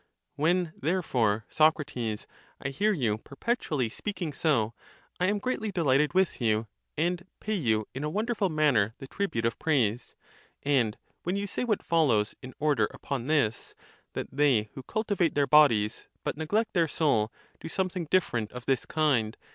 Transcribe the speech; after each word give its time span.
[8.1 0.33 0.37
When 0.37 0.73
therefore, 0.79 1.45
Socrates, 1.47 2.25
I 2.59 2.69
hear 2.69 2.91
you 2.91 3.19
perpetually 3.19 3.87
speaking 3.87 4.33
so, 4.33 4.73
I 5.19 5.27
am 5.27 5.37
greatly 5.37 5.71
delighted 5.71 6.15
with 6.15 6.41
you, 6.41 6.65
and 6.97 7.23
pay 7.39 7.53
you 7.53 7.87
in 7.93 8.03
a 8.03 8.09
wonderful 8.09 8.49
manner 8.49 8.95
the 8.97 9.05
tribute 9.05 9.45
of 9.45 9.59
praise. 9.59 10.15
And 10.63 10.97
when 11.21 11.35
you 11.35 11.45
say 11.45 11.63
what 11.63 11.83
follows 11.85 12.33
in 12.41 12.55
order 12.59 12.87
upon 12.91 13.27
this, 13.27 13.75
that 14.13 14.29
they, 14.31 14.71
who 14.73 14.81
cultivate 14.81 15.35
their 15.35 15.45
bodies, 15.45 16.07
but 16.23 16.35
neglect 16.35 16.73
their 16.73 16.87
soul, 16.87 17.31
!do 17.59 17.67
something 17.69 18.05
different 18.09 18.51
of 18.53 18.65
this 18.65 18.87
kind 18.87 19.37